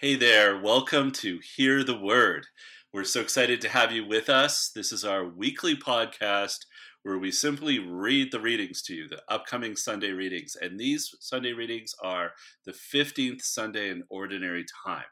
Hey 0.00 0.14
there, 0.14 0.58
welcome 0.58 1.10
to 1.20 1.40
Hear 1.56 1.84
the 1.84 1.98
Word. 1.98 2.46
We're 2.90 3.04
so 3.04 3.20
excited 3.20 3.60
to 3.60 3.68
have 3.68 3.92
you 3.92 4.06
with 4.06 4.30
us. 4.30 4.70
This 4.74 4.92
is 4.92 5.04
our 5.04 5.26
weekly 5.26 5.76
podcast 5.76 6.60
where 7.02 7.18
we 7.18 7.30
simply 7.30 7.78
read 7.78 8.32
the 8.32 8.40
readings 8.40 8.80
to 8.84 8.94
you, 8.94 9.08
the 9.08 9.20
upcoming 9.28 9.76
Sunday 9.76 10.12
readings. 10.12 10.56
And 10.58 10.80
these 10.80 11.14
Sunday 11.20 11.52
readings 11.52 11.94
are 12.02 12.30
the 12.64 12.72
15th 12.72 13.42
Sunday 13.42 13.90
in 13.90 14.04
Ordinary 14.08 14.64
Time. 14.86 15.04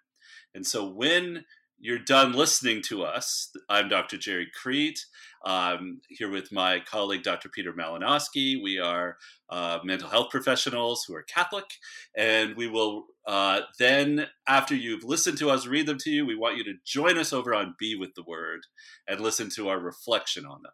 And 0.54 0.66
so 0.66 0.88
when 0.88 1.44
you're 1.80 1.98
done 1.98 2.32
listening 2.32 2.82
to 2.82 3.04
us, 3.04 3.50
I'm 3.68 3.88
Dr. 3.88 4.16
Gerry 4.16 4.48
Crete. 4.60 5.04
I'm 5.44 6.00
here 6.08 6.28
with 6.28 6.50
my 6.50 6.80
colleague, 6.80 7.22
Dr. 7.22 7.48
Peter 7.48 7.72
Malinowski. 7.72 8.60
We 8.60 8.80
are 8.80 9.16
uh, 9.48 9.78
mental 9.84 10.08
health 10.08 10.30
professionals 10.30 11.04
who 11.04 11.14
are 11.14 11.22
Catholic, 11.22 11.66
and 12.16 12.56
we 12.56 12.66
will 12.66 13.06
uh, 13.26 13.60
then, 13.78 14.26
after 14.48 14.74
you've 14.74 15.04
listened 15.04 15.38
to 15.38 15.50
us 15.50 15.66
read 15.66 15.86
them 15.86 15.98
to 15.98 16.10
you, 16.10 16.26
we 16.26 16.34
want 16.34 16.56
you 16.56 16.64
to 16.64 16.74
join 16.84 17.16
us 17.16 17.32
over 17.32 17.54
on 17.54 17.76
Be 17.78 17.94
with 17.94 18.14
the 18.16 18.24
Word 18.24 18.60
and 19.06 19.20
listen 19.20 19.48
to 19.50 19.68
our 19.68 19.78
reflection 19.78 20.44
on 20.44 20.62
them. 20.62 20.72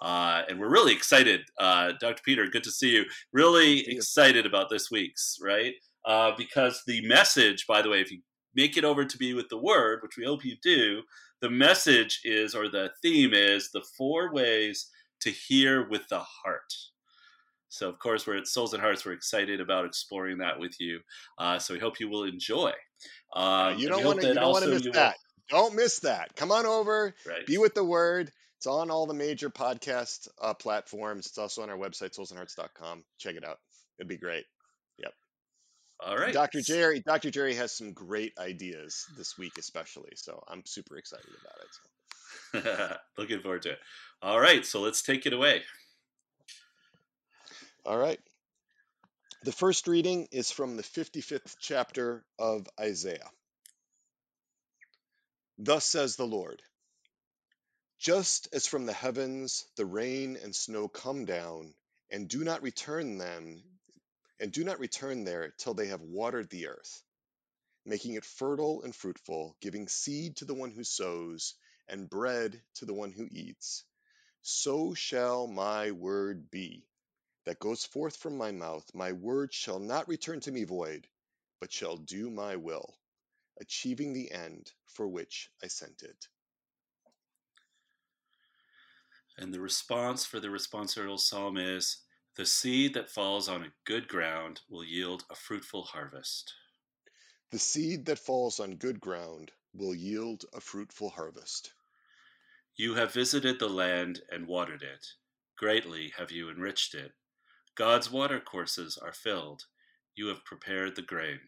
Uh, 0.00 0.42
and 0.48 0.60
we're 0.60 0.70
really 0.70 0.92
excited, 0.92 1.40
uh, 1.58 1.92
Dr. 2.00 2.22
Peter. 2.22 2.46
Good 2.48 2.64
to 2.64 2.70
see 2.70 2.90
you. 2.90 3.04
Really 3.32 3.88
excited 3.88 4.44
about 4.44 4.68
this 4.68 4.90
week's, 4.90 5.38
right? 5.42 5.74
Uh, 6.04 6.32
because 6.36 6.82
the 6.86 7.06
message, 7.06 7.66
by 7.66 7.80
the 7.80 7.88
way, 7.88 8.02
if 8.02 8.10
you 8.10 8.20
make 8.54 8.76
it 8.76 8.84
over 8.84 9.04
to 9.04 9.18
be 9.18 9.34
with 9.34 9.48
the 9.48 9.58
Word, 9.58 10.00
which 10.02 10.16
we 10.16 10.24
hope 10.24 10.44
you 10.44 10.56
do, 10.62 11.02
the 11.40 11.50
message 11.50 12.20
is, 12.24 12.54
or 12.54 12.68
the 12.68 12.90
theme 13.02 13.32
is, 13.34 13.70
the 13.70 13.84
four 13.96 14.32
ways 14.32 14.90
to 15.20 15.30
hear 15.30 15.88
with 15.88 16.08
the 16.08 16.20
heart. 16.20 16.72
So, 17.68 17.88
of 17.88 17.98
course, 17.98 18.26
we're 18.26 18.36
at 18.36 18.46
Souls 18.46 18.72
and 18.72 18.82
Hearts. 18.82 19.04
We're 19.04 19.12
excited 19.12 19.60
about 19.60 19.84
exploring 19.84 20.38
that 20.38 20.60
with 20.60 20.80
you. 20.80 21.00
Uh, 21.38 21.58
so, 21.58 21.74
we 21.74 21.80
hope 21.80 21.98
you 21.98 22.08
will 22.08 22.24
enjoy. 22.24 22.72
Uh, 23.34 23.74
you 23.76 23.88
don't 23.88 24.04
want 24.04 24.20
to. 24.20 24.28
You 24.28 24.34
don't 24.34 24.52
want 24.52 24.64
to 24.64 24.70
miss 24.70 24.84
that. 24.92 25.16
Will... 25.50 25.58
Don't 25.58 25.74
miss 25.74 25.98
that. 26.00 26.36
Come 26.36 26.52
on 26.52 26.66
over. 26.66 27.14
Right. 27.26 27.46
Be 27.46 27.58
with 27.58 27.74
the 27.74 27.84
Word. 27.84 28.30
It's 28.58 28.66
on 28.66 28.90
all 28.90 29.06
the 29.06 29.14
major 29.14 29.50
podcast 29.50 30.28
uh, 30.40 30.54
platforms. 30.54 31.26
It's 31.26 31.36
also 31.36 31.62
on 31.62 31.68
our 31.68 31.76
website, 31.76 32.16
soulsandhearts.com. 32.18 33.04
Check 33.18 33.34
it 33.34 33.44
out. 33.44 33.58
It'd 33.98 34.08
be 34.08 34.16
great. 34.16 34.44
All 36.04 36.16
right. 36.16 36.32
Dr. 36.32 36.60
Gerry, 36.60 37.00
Dr. 37.00 37.30
Gerry 37.30 37.54
has 37.54 37.72
some 37.72 37.92
great 37.92 38.38
ideas 38.38 39.06
this 39.16 39.38
week, 39.38 39.52
especially. 39.58 40.12
So 40.16 40.42
I'm 40.48 40.64
super 40.66 40.96
excited 40.96 41.30
about 41.40 41.58
it. 41.62 42.92
So. 42.92 42.96
Looking 43.18 43.40
forward 43.40 43.62
to 43.62 43.70
it. 43.70 43.78
All 44.22 44.38
right. 44.38 44.64
So 44.66 44.80
let's 44.80 45.02
take 45.02 45.26
it 45.26 45.32
away. 45.32 45.62
All 47.86 47.98
right. 47.98 48.20
The 49.44 49.52
first 49.52 49.88
reading 49.88 50.28
is 50.30 50.50
from 50.50 50.76
the 50.76 50.82
55th 50.82 51.56
chapter 51.60 52.24
of 52.38 52.66
Isaiah. 52.80 53.30
Thus 55.58 55.86
says 55.86 56.16
the 56.16 56.26
Lord 56.26 56.62
just 58.04 58.48
as 58.52 58.66
from 58.66 58.84
the 58.84 58.92
heavens 58.92 59.64
the 59.76 59.86
rain 59.86 60.36
and 60.42 60.54
snow 60.54 60.88
come 60.88 61.24
down, 61.24 61.72
and 62.10 62.28
do 62.28 62.44
not 62.44 62.62
return 62.62 63.16
them, 63.16 63.62
and 64.40 64.52
do 64.52 64.64
not 64.64 64.80
return 64.80 65.24
there 65.24 65.54
till 65.58 65.74
they 65.74 65.86
have 65.86 66.00
watered 66.00 66.50
the 66.50 66.68
earth, 66.68 67.02
making 67.84 68.14
it 68.14 68.24
fertile 68.24 68.82
and 68.82 68.94
fruitful, 68.94 69.56
giving 69.60 69.88
seed 69.88 70.36
to 70.36 70.44
the 70.44 70.54
one 70.54 70.70
who 70.70 70.84
sows, 70.84 71.54
and 71.88 72.08
bread 72.08 72.60
to 72.74 72.86
the 72.86 72.94
one 72.94 73.12
who 73.12 73.28
eats, 73.30 73.84
so 74.42 74.94
shall 74.94 75.46
my 75.46 75.90
word 75.90 76.50
be 76.50 76.86
that 77.44 77.58
goes 77.58 77.84
forth 77.84 78.16
from 78.16 78.36
my 78.36 78.52
mouth. 78.52 78.84
My 78.94 79.12
word 79.12 79.52
shall 79.52 79.78
not 79.78 80.08
return 80.08 80.40
to 80.40 80.52
me 80.52 80.64
void, 80.64 81.06
but 81.60 81.72
shall 81.72 81.96
do 81.96 82.30
my 82.30 82.56
will, 82.56 82.94
achieving 83.60 84.12
the 84.12 84.30
end 84.32 84.72
for 84.86 85.06
which 85.06 85.50
I 85.62 85.68
sent 85.68 86.02
it. 86.02 86.28
And 89.36 89.52
the 89.52 89.60
response 89.60 90.24
for 90.24 90.40
the 90.40 90.48
responsorial 90.48 91.18
psalm 91.18 91.56
is 91.56 91.98
The 92.36 92.46
seed 92.46 92.94
that 92.94 93.10
falls 93.10 93.48
on 93.48 93.62
a 93.62 93.72
good 93.84 94.08
ground 94.08 94.60
will 94.68 94.82
yield 94.82 95.24
a 95.30 95.36
fruitful 95.36 95.84
harvest. 95.84 96.52
The 97.52 97.60
seed 97.60 98.06
that 98.06 98.18
falls 98.18 98.58
on 98.58 98.74
good 98.74 98.98
ground 98.98 99.52
will 99.72 99.94
yield 99.94 100.44
a 100.52 100.60
fruitful 100.60 101.10
harvest. 101.10 101.72
You 102.74 102.94
have 102.94 103.12
visited 103.12 103.60
the 103.60 103.68
land 103.68 104.22
and 104.32 104.48
watered 104.48 104.82
it. 104.82 105.06
Greatly 105.56 106.12
have 106.16 106.32
you 106.32 106.50
enriched 106.50 106.94
it. 106.94 107.12
God's 107.76 108.10
watercourses 108.10 108.98
are 108.98 109.12
filled. 109.12 109.66
You 110.16 110.26
have 110.26 110.44
prepared 110.44 110.96
the 110.96 111.02
grain. 111.02 111.38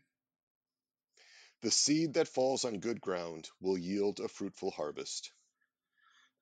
The 1.62 1.72
seed 1.72 2.14
that 2.14 2.28
falls 2.28 2.64
on 2.64 2.78
good 2.78 3.00
ground 3.00 3.50
will 3.60 3.76
yield 3.76 4.20
a 4.20 4.28
fruitful 4.28 4.70
harvest. 4.70 5.32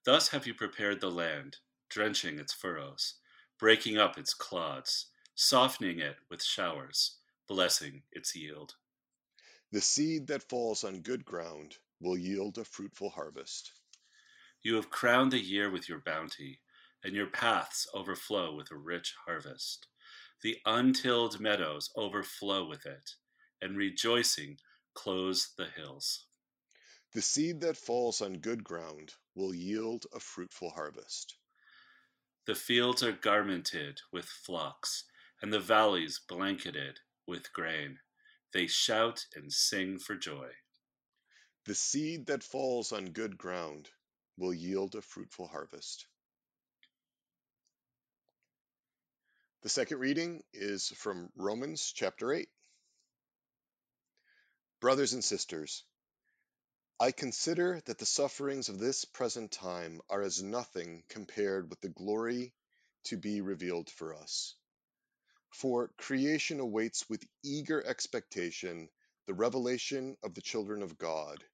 Thus 0.05 0.29
have 0.29 0.47
you 0.47 0.53
prepared 0.53 1.01
the 1.01 1.11
land, 1.11 1.57
drenching 1.89 2.39
its 2.39 2.53
furrows, 2.53 3.15
breaking 3.65 3.97
up 3.97 4.19
its 4.19 4.35
clods, 4.35 5.07
softening 5.35 5.99
it 5.99 6.17
with 6.29 6.43
showers, 6.43 7.17
blessing 7.49 8.03
its 8.13 8.37
yield. 8.37 8.75
The 9.73 9.81
seed 9.81 10.27
that 10.27 10.51
falls 10.51 10.85
on 10.85 11.01
good 11.01 11.25
ground 11.25 11.79
will 11.99 12.19
yield 12.19 12.59
a 12.59 12.65
fruitful 12.67 13.09
harvest. 13.09 13.73
You 14.63 14.75
have 14.75 14.91
crowned 14.91 15.33
the 15.33 15.43
year 15.43 15.71
with 15.71 15.89
your 15.89 16.01
bounty, 16.01 16.61
and 17.03 17.15
your 17.15 17.29
paths 17.29 17.89
overflow 17.95 18.55
with 18.55 18.71
a 18.71 18.77
rich 18.77 19.15
harvest. 19.25 19.87
The 20.43 20.59
untilled 20.67 21.41
meadows 21.41 21.89
overflow 21.97 22.69
with 22.69 22.85
it, 22.85 23.13
and 23.63 23.79
rejoicing 23.79 24.59
clothes 24.93 25.55
the 25.57 25.69
hills. 25.75 26.27
The 27.15 27.23
seed 27.23 27.63
that 27.63 27.79
falls 27.79 28.21
on 28.21 28.41
good 28.41 28.63
ground 28.63 29.15
will 29.35 29.55
yield 29.55 30.05
a 30.15 30.21
fruitful 30.21 30.69
harvest. 30.69 31.39
The 32.47 32.55
fields 32.55 33.03
are 33.03 33.13
garmented 33.13 34.01
with 34.13 34.27
flocks, 34.27 35.05
and 35.41 35.53
the 35.53 35.61
valleys 35.61 36.19
blanketed 36.19 37.01
with 37.27 37.53
grain. 37.53 38.01
They 38.53 38.67
shout 38.67 39.27
and 39.35 39.51
sing 39.51 39.99
for 39.99 40.15
joy. 40.15 40.51
The 41.65 41.75
seed 41.75 42.27
that 42.27 42.43
falls 42.43 42.93
on 42.93 43.13
good 43.13 43.39
ground 43.39 43.89
will 44.37 44.53
yield 44.53 44.95
a 44.95 45.01
fruitful 45.01 45.49
harvest. 45.49 46.07
The 49.63 49.71
second 49.71 49.99
reading 49.99 50.43
is 50.53 50.89
from 50.89 51.31
Romans 51.37 51.93
chapter 51.97 52.35
8. 52.35 52.51
Brothers 54.81 55.15
and 55.15 55.25
sisters, 55.25 55.85
I 57.01 57.11
consider 57.11 57.83
that 57.87 57.99
the 57.99 58.07
sufferings 58.07 58.69
of 58.69 58.79
this 58.79 59.05
present 59.05 59.51
time 59.53 60.01
are 60.09 60.23
as 60.23 60.43
nothing 60.43 61.03
compared 61.09 61.69
with 61.69 61.81
the 61.81 61.89
glory 61.89 62.55
to 63.05 63.17
be 63.17 63.41
revealed 63.41 63.91
for 63.91 64.15
us. 64.15 64.55
For 65.51 65.89
creation 65.99 66.61
awaits 66.61 67.09
with 67.11 67.27
eager 67.43 67.85
expectation 67.85 68.89
the 69.27 69.35
revelation 69.35 70.17
of 70.23 70.35
the 70.35 70.41
children 70.41 70.83
of 70.83 70.97
God. 70.97 71.45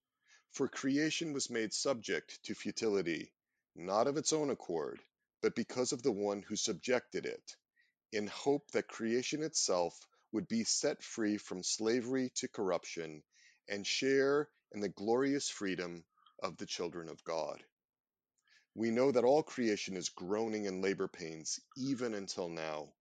For 0.53 0.69
creation 0.69 1.33
was 1.33 1.51
made 1.51 1.73
subject 1.73 2.43
to 2.45 2.55
futility, 2.55 3.33
not 3.75 4.09
of 4.09 4.19
its 4.19 4.35
own 4.35 4.51
accord, 4.51 5.01
but 5.43 5.55
because 5.55 5.93
of 5.93 6.03
the 6.03 6.13
one 6.13 6.43
who 6.43 6.57
subjected 6.57 7.25
it, 7.25 7.57
in 8.13 8.27
hope 8.27 8.71
that 8.73 8.89
creation 8.89 9.43
itself 9.43 9.99
would 10.33 10.49
be 10.49 10.65
set 10.65 11.03
free 11.03 11.39
from 11.39 11.63
slavery 11.63 12.31
to 12.37 12.49
corruption 12.49 13.23
and 13.69 13.87
share 13.87 14.51
and 14.73 14.83
the 14.83 14.89
glorious 14.89 15.49
freedom 15.49 16.05
of 16.43 16.57
the 16.57 16.67
children 16.67 17.09
of 17.09 17.25
God. 17.25 17.63
We 18.75 18.91
know 18.91 19.11
that 19.11 19.25
all 19.25 19.43
creation 19.43 19.97
is 19.97 20.09
groaning 20.09 20.67
in 20.67 20.83
labor 20.83 21.09
pains 21.09 21.61
even 21.77 22.15
until 22.15 22.49
now. 22.49 22.93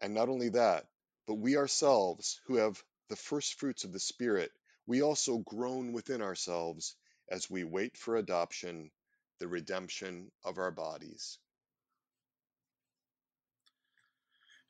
And 0.00 0.14
not 0.14 0.28
only 0.28 0.48
that, 0.50 0.86
but 1.26 1.34
we 1.34 1.56
ourselves, 1.56 2.40
who 2.46 2.56
have 2.56 2.82
the 3.08 3.16
first 3.16 3.58
fruits 3.58 3.84
of 3.84 3.92
the 3.92 4.00
Spirit, 4.00 4.50
we 4.86 5.02
also 5.02 5.38
groan 5.38 5.92
within 5.92 6.22
ourselves 6.22 6.94
as 7.30 7.50
we 7.50 7.64
wait 7.64 7.96
for 7.96 8.16
adoption, 8.16 8.90
the 9.38 9.48
redemption 9.48 10.30
of 10.44 10.58
our 10.58 10.70
bodies. 10.70 11.38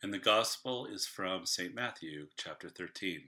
And 0.02 0.12
the 0.12 0.18
Gospel 0.18 0.86
is 0.86 1.06
from 1.06 1.46
St. 1.46 1.74
Matthew, 1.74 2.28
chapter 2.36 2.68
13. 2.68 3.22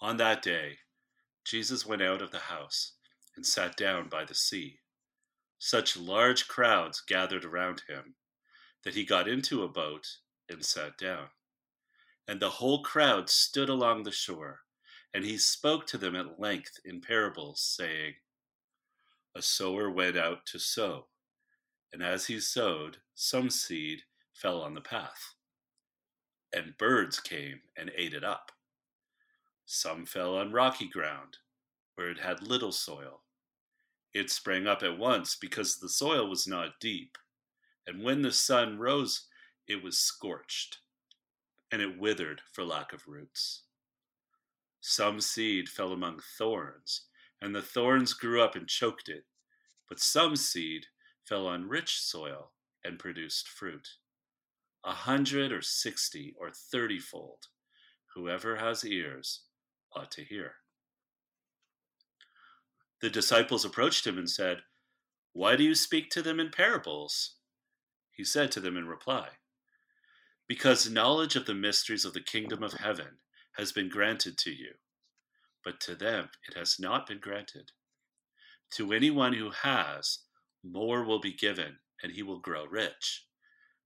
On 0.00 0.16
that 0.16 0.42
day, 0.42 0.78
Jesus 1.44 1.84
went 1.84 2.02
out 2.02 2.22
of 2.22 2.30
the 2.30 2.38
house 2.38 2.92
and 3.36 3.44
sat 3.46 3.76
down 3.76 4.08
by 4.08 4.24
the 4.24 4.34
sea. 4.34 4.78
Such 5.58 5.96
large 5.96 6.48
crowds 6.48 7.00
gathered 7.00 7.44
around 7.44 7.82
him 7.88 8.14
that 8.84 8.94
he 8.94 9.04
got 9.04 9.28
into 9.28 9.62
a 9.62 9.68
boat 9.68 10.06
and 10.48 10.64
sat 10.64 10.96
down. 10.98 11.28
And 12.26 12.40
the 12.40 12.50
whole 12.50 12.82
crowd 12.82 13.28
stood 13.28 13.68
along 13.68 14.02
the 14.02 14.12
shore, 14.12 14.60
and 15.12 15.24
he 15.24 15.36
spoke 15.36 15.86
to 15.88 15.98
them 15.98 16.16
at 16.16 16.40
length 16.40 16.78
in 16.84 17.00
parables, 17.00 17.60
saying, 17.60 18.14
A 19.34 19.42
sower 19.42 19.90
went 19.90 20.16
out 20.16 20.46
to 20.46 20.58
sow, 20.58 21.08
and 21.92 22.02
as 22.02 22.26
he 22.26 22.40
sowed, 22.40 22.98
some 23.14 23.50
seed 23.50 24.02
fell 24.32 24.62
on 24.62 24.74
the 24.74 24.80
path, 24.80 25.34
and 26.52 26.76
birds 26.78 27.20
came 27.20 27.60
and 27.76 27.90
ate 27.96 28.14
it 28.14 28.24
up. 28.24 28.53
Some 29.66 30.04
fell 30.04 30.36
on 30.36 30.52
rocky 30.52 30.86
ground, 30.86 31.38
where 31.94 32.10
it 32.10 32.18
had 32.18 32.42
little 32.42 32.72
soil. 32.72 33.22
It 34.12 34.30
sprang 34.30 34.66
up 34.66 34.82
at 34.82 34.98
once 34.98 35.36
because 35.36 35.78
the 35.78 35.88
soil 35.88 36.28
was 36.28 36.46
not 36.46 36.78
deep, 36.80 37.16
and 37.86 38.02
when 38.02 38.22
the 38.22 38.30
sun 38.30 38.78
rose, 38.78 39.26
it 39.66 39.82
was 39.82 39.98
scorched, 39.98 40.78
and 41.72 41.80
it 41.80 41.98
withered 41.98 42.42
for 42.52 42.62
lack 42.62 42.92
of 42.92 43.08
roots. 43.08 43.62
Some 44.80 45.20
seed 45.20 45.68
fell 45.68 45.92
among 45.92 46.20
thorns, 46.20 47.06
and 47.40 47.54
the 47.54 47.62
thorns 47.62 48.12
grew 48.12 48.42
up 48.42 48.54
and 48.54 48.68
choked 48.68 49.08
it. 49.08 49.24
But 49.88 49.98
some 49.98 50.36
seed 50.36 50.86
fell 51.24 51.46
on 51.46 51.68
rich 51.68 51.98
soil 51.98 52.52
and 52.84 52.98
produced 52.98 53.48
fruit, 53.48 53.88
a 54.84 54.92
hundred 54.92 55.52
or 55.52 55.62
sixty 55.62 56.34
or 56.38 56.50
thirty 56.50 56.98
fold. 56.98 57.48
Whoever 58.14 58.56
has 58.56 58.84
ears 58.84 59.40
ought 59.96 60.10
to 60.12 60.24
hear. 60.24 60.56
The 63.00 63.10
disciples 63.10 63.64
approached 63.64 64.06
him 64.06 64.18
and 64.18 64.30
said, 64.30 64.62
Why 65.32 65.56
do 65.56 65.64
you 65.64 65.74
speak 65.74 66.10
to 66.10 66.22
them 66.22 66.40
in 66.40 66.50
parables? 66.50 67.34
He 68.12 68.24
said 68.24 68.52
to 68.52 68.60
them 68.60 68.76
in 68.76 68.86
reply, 68.86 69.28
Because 70.48 70.88
knowledge 70.90 71.36
of 71.36 71.46
the 71.46 71.54
mysteries 71.54 72.04
of 72.04 72.14
the 72.14 72.20
kingdom 72.20 72.62
of 72.62 72.74
heaven 72.74 73.18
has 73.56 73.72
been 73.72 73.88
granted 73.88 74.38
to 74.38 74.50
you, 74.50 74.72
but 75.62 75.80
to 75.80 75.94
them 75.94 76.30
it 76.48 76.56
has 76.56 76.78
not 76.78 77.06
been 77.06 77.18
granted. 77.18 77.72
To 78.72 78.92
anyone 78.92 79.34
who 79.34 79.50
has, 79.50 80.20
more 80.62 81.04
will 81.04 81.20
be 81.20 81.32
given, 81.32 81.76
and 82.02 82.12
he 82.12 82.22
will 82.22 82.40
grow 82.40 82.66
rich. 82.66 83.26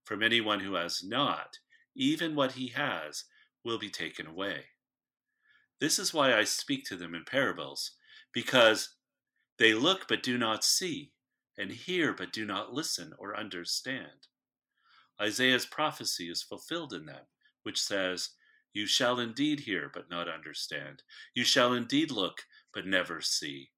From 0.05 0.23
anyone 0.23 0.61
who 0.61 0.75
has 0.75 1.03
not, 1.03 1.59
even 1.95 2.35
what 2.35 2.53
he 2.53 2.69
has 2.69 3.25
will 3.63 3.77
be 3.77 3.89
taken 3.89 4.25
away. 4.25 4.65
This 5.79 5.97
is 5.97 6.13
why 6.13 6.33
I 6.33 6.43
speak 6.43 6.85
to 6.85 6.95
them 6.95 7.15
in 7.15 7.23
parables, 7.23 7.91
because 8.33 8.95
they 9.57 9.73
look 9.73 10.07
but 10.07 10.23
do 10.23 10.37
not 10.37 10.63
see, 10.63 11.11
and 11.57 11.71
hear 11.71 12.13
but 12.13 12.31
do 12.31 12.45
not 12.45 12.73
listen 12.73 13.13
or 13.17 13.37
understand. 13.37 14.27
Isaiah's 15.21 15.65
prophecy 15.65 16.29
is 16.29 16.43
fulfilled 16.43 16.93
in 16.93 17.05
them, 17.05 17.25
which 17.63 17.81
says, 17.81 18.29
You 18.73 18.87
shall 18.87 19.19
indeed 19.19 19.61
hear 19.61 19.91
but 19.93 20.09
not 20.09 20.29
understand. 20.29 21.03
You 21.33 21.43
shall 21.43 21.73
indeed 21.73 22.11
look 22.11 22.45
but 22.73 22.85
never 22.85 23.21
see. 23.21 23.71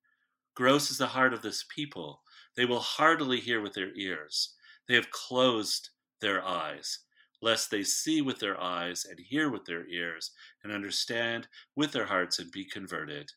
Gross 0.55 0.91
is 0.91 0.97
the 0.97 1.07
heart 1.07 1.33
of 1.33 1.41
this 1.41 1.65
people. 1.73 2.21
They 2.55 2.65
will 2.65 2.79
hardly 2.79 3.39
hear 3.39 3.61
with 3.61 3.73
their 3.73 3.95
ears. 3.95 4.53
They 4.87 4.95
have 4.95 5.09
closed 5.09 5.89
their 6.19 6.43
eyes, 6.45 6.99
lest 7.41 7.71
they 7.71 7.83
see 7.83 8.21
with 8.21 8.39
their 8.39 8.59
eyes 8.59 9.05
and 9.09 9.19
hear 9.19 9.49
with 9.49 9.65
their 9.65 9.87
ears 9.87 10.31
and 10.63 10.71
understand 10.71 11.47
with 11.75 11.91
their 11.91 12.05
hearts 12.05 12.39
and 12.39 12.51
be 12.51 12.63
converted, 12.63 13.29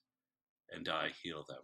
and 0.71 0.89
I 0.89 1.11
heal 1.23 1.45
them. 1.49 1.63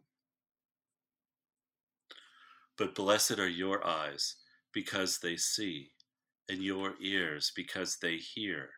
But 2.78 2.94
blessed 2.94 3.38
are 3.38 3.48
your 3.48 3.86
eyes 3.86 4.36
because 4.72 5.18
they 5.18 5.36
see, 5.36 5.90
and 6.48 6.62
your 6.62 6.94
ears 7.02 7.52
because 7.54 7.98
they 8.00 8.16
hear. 8.16 8.70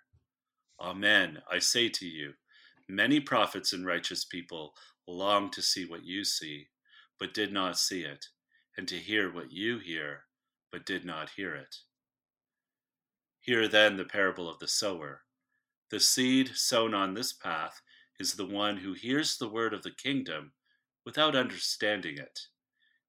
Amen. 0.80 1.38
I 1.50 1.60
say 1.60 1.88
to 1.88 2.06
you, 2.06 2.32
many 2.88 3.20
prophets 3.20 3.72
and 3.72 3.86
righteous 3.86 4.24
people 4.24 4.72
long 5.06 5.50
to 5.50 5.62
see 5.62 5.84
what 5.84 6.04
you 6.04 6.24
see, 6.24 6.66
but 7.20 7.34
did 7.34 7.52
not 7.52 7.78
see 7.78 8.02
it, 8.02 8.26
and 8.76 8.88
to 8.88 8.96
hear 8.96 9.32
what 9.32 9.52
you 9.52 9.78
hear, 9.78 10.24
but 10.72 10.84
did 10.84 11.04
not 11.04 11.30
hear 11.36 11.54
it. 11.54 11.76
Hear 13.42 13.66
then 13.66 13.96
the 13.96 14.04
parable 14.04 14.48
of 14.48 14.60
the 14.60 14.68
sower. 14.68 15.24
The 15.90 15.98
seed 15.98 16.52
sown 16.54 16.94
on 16.94 17.14
this 17.14 17.32
path 17.32 17.82
is 18.20 18.34
the 18.34 18.46
one 18.46 18.76
who 18.76 18.92
hears 18.92 19.36
the 19.36 19.48
word 19.48 19.74
of 19.74 19.82
the 19.82 19.90
kingdom 19.90 20.52
without 21.04 21.34
understanding 21.34 22.18
it, 22.18 22.38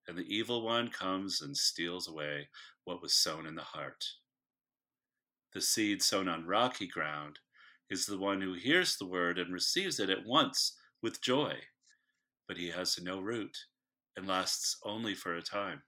and 0.07 0.17
the 0.17 0.25
evil 0.35 0.63
one 0.63 0.89
comes 0.89 1.39
and 1.39 1.55
steals 1.55 2.07
away 2.07 2.49
what 2.83 2.99
was 2.99 3.13
sown 3.13 3.45
in 3.45 3.53
the 3.53 3.61
heart. 3.61 4.03
The 5.53 5.61
seed 5.61 6.01
sown 6.01 6.27
on 6.27 6.47
rocky 6.47 6.87
ground 6.87 7.37
is 7.91 8.07
the 8.07 8.17
one 8.17 8.41
who 8.41 8.53
hears 8.53 8.97
the 8.97 9.05
word 9.05 9.37
and 9.37 9.53
receives 9.53 9.99
it 9.99 10.09
at 10.09 10.25
once 10.25 10.75
with 10.99 11.21
joy, 11.21 11.59
but 12.47 12.57
he 12.57 12.69
has 12.69 12.99
no 12.99 13.19
root 13.19 13.55
and 14.17 14.27
lasts 14.27 14.77
only 14.83 15.13
for 15.13 15.35
a 15.35 15.43
time. 15.43 15.83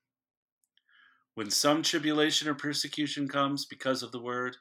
When 1.36 1.52
some 1.52 1.84
tribulation 1.84 2.48
or 2.48 2.56
persecution 2.56 3.28
comes 3.28 3.66
because 3.66 4.02
of 4.02 4.14
the 4.14 4.22
word, 4.22 4.56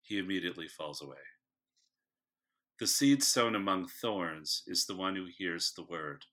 he 0.00 0.16
immediately 0.18 0.68
falls 0.68 1.02
away. 1.02 1.16
The 2.78 2.86
seed 2.86 3.20
sown 3.24 3.56
among 3.56 3.88
thorns 3.88 4.62
is 4.68 4.86
the 4.86 4.94
one 4.94 5.16
who 5.16 5.26
hears 5.26 5.72
the 5.72 5.82
word. 5.82 6.24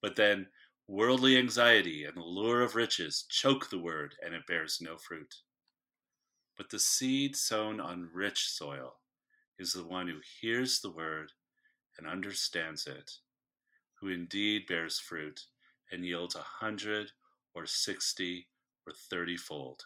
But 0.00 0.16
then 0.16 0.46
worldly 0.86 1.36
anxiety 1.36 2.04
and 2.04 2.16
the 2.16 2.22
lure 2.22 2.62
of 2.62 2.74
riches 2.74 3.26
choke 3.28 3.68
the 3.68 3.78
word, 3.78 4.14
and 4.24 4.34
it 4.34 4.46
bears 4.46 4.78
no 4.80 4.96
fruit. 4.96 5.34
But 6.56 6.70
the 6.70 6.78
seed 6.78 7.36
sown 7.36 7.78
on 7.78 8.08
rich 8.14 8.48
soil 8.48 9.00
is 9.58 9.74
the 9.74 9.84
one 9.84 10.08
who 10.08 10.20
hears 10.40 10.80
the 10.80 10.90
word 10.90 11.32
and 11.98 12.06
understands 12.06 12.86
it, 12.86 13.12
who 14.00 14.08
indeed 14.08 14.66
bears 14.66 14.98
fruit 14.98 15.44
and 15.92 16.06
yields 16.06 16.36
a 16.36 16.64
hundred 16.64 17.10
or 17.54 17.66
sixty 17.66 18.46
or 18.86 18.92
thirty 19.10 19.36
fold. 19.36 19.84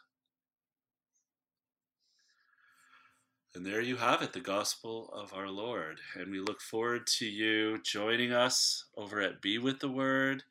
And 3.55 3.65
there 3.65 3.81
you 3.81 3.97
have 3.97 4.21
it, 4.21 4.33
the 4.33 4.41
gospel 4.41 5.11
of 5.15 5.33
our 5.33 5.49
Lord. 5.49 6.01
And 6.17 6.29
we 6.33 6.41
look 6.41 6.61
forward 6.61 7.07
to 7.19 7.25
you 7.25 7.81
joining 7.85 8.33
us 8.33 8.87
over 8.97 9.21
at 9.21 9.41
Be 9.41 9.59
with 9.59 9.79
the 9.79 9.89
Word. 9.89 10.43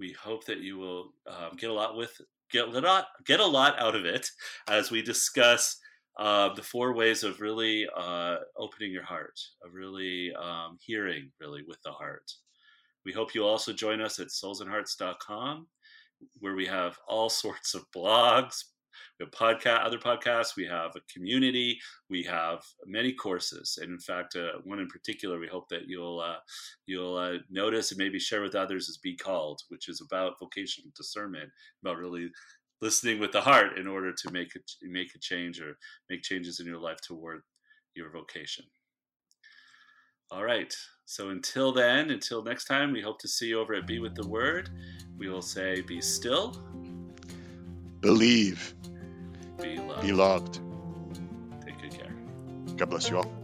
We 0.00 0.12
hope 0.12 0.44
that 0.46 0.58
you 0.58 0.76
will 0.76 1.12
um, 1.28 1.56
get 1.56 1.70
a 1.70 1.72
lot 1.72 1.96
with 1.96 2.20
get 2.50 2.66
a 2.66 2.80
lot 2.80 3.06
get 3.26 3.40
a 3.40 3.46
lot 3.46 3.78
out 3.78 3.94
of 3.94 4.04
it 4.04 4.28
as 4.68 4.90
we 4.90 5.02
discuss 5.02 5.78
uh, 6.18 6.52
the 6.54 6.62
four 6.62 6.94
ways 6.94 7.22
of 7.22 7.40
really 7.40 7.86
uh, 7.96 8.38
opening 8.56 8.90
your 8.90 9.04
heart, 9.04 9.38
of 9.64 9.74
really 9.74 10.32
um, 10.34 10.76
hearing, 10.80 11.30
really 11.40 11.62
with 11.66 11.80
the 11.82 11.92
heart. 11.92 12.32
We 13.04 13.12
hope 13.12 13.34
you 13.34 13.44
also 13.44 13.72
join 13.72 14.00
us 14.00 14.18
at 14.18 14.28
soulsandhearts.com, 14.28 15.68
where 16.40 16.54
we 16.54 16.66
have 16.66 16.98
all 17.06 17.28
sorts 17.28 17.74
of 17.74 17.84
blogs, 17.94 18.64
we 19.18 19.24
have 19.24 19.32
podcast, 19.32 19.84
other 19.84 19.98
podcasts, 19.98 20.56
we 20.56 20.66
have 20.66 20.92
a 20.96 21.12
community, 21.12 21.78
we 22.08 22.22
have 22.24 22.60
many 22.86 23.12
courses, 23.12 23.78
and 23.80 23.92
in 23.92 23.98
fact, 23.98 24.36
uh, 24.36 24.58
one 24.64 24.78
in 24.78 24.88
particular, 24.88 25.38
we 25.38 25.48
hope 25.48 25.68
that 25.68 25.88
you'll 25.88 26.20
uh, 26.20 26.38
you'll 26.86 27.16
uh, 27.16 27.38
notice 27.50 27.90
and 27.90 27.98
maybe 27.98 28.18
share 28.18 28.42
with 28.42 28.54
others 28.54 28.88
is 28.88 28.98
"Be 28.98 29.16
Called," 29.16 29.62
which 29.68 29.88
is 29.88 30.00
about 30.00 30.38
vocational 30.38 30.92
discernment, 30.96 31.50
about 31.82 31.98
really 31.98 32.30
listening 32.80 33.18
with 33.18 33.32
the 33.32 33.40
heart 33.40 33.76
in 33.76 33.86
order 33.86 34.12
to 34.12 34.30
make 34.30 34.54
a, 34.54 34.60
make 34.82 35.14
a 35.14 35.18
change 35.18 35.60
or 35.60 35.76
make 36.08 36.22
changes 36.22 36.60
in 36.60 36.66
your 36.66 36.78
life 36.78 37.00
toward 37.00 37.40
your 37.94 38.10
vocation. 38.10 38.64
All 40.30 40.44
right. 40.44 40.74
So 41.06 41.30
until 41.30 41.72
then, 41.72 42.10
until 42.10 42.42
next 42.42 42.66
time, 42.66 42.92
we 42.92 43.00
hope 43.00 43.18
to 43.20 43.28
see 43.28 43.46
you 43.46 43.60
over 43.60 43.74
at 43.74 43.86
Be 43.86 43.98
with 43.98 44.14
the 44.14 44.26
Word. 44.28 44.68
We 45.16 45.28
will 45.28 45.42
say, 45.42 45.80
Be 45.80 46.00
still, 46.02 46.62
Believe, 48.00 48.74
be 49.60 49.78
loved. 49.78 50.02
be 50.02 50.12
loved. 50.12 50.60
Take 51.64 51.80
good 51.80 51.92
care. 51.92 52.14
God 52.76 52.90
bless 52.90 53.08
you 53.10 53.16
all. 53.18 53.37